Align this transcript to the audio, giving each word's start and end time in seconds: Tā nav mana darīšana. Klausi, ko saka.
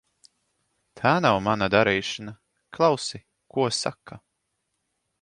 Tā 1.01 1.11
nav 1.25 1.37
mana 1.49 1.69
darīšana. 1.75 2.35
Klausi, 2.79 3.23
ko 3.57 3.71
saka. 3.85 4.23